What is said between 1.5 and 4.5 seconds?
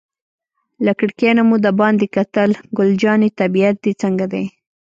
دباندې کتل، ګل جانې طبیعت دې څنګه دی؟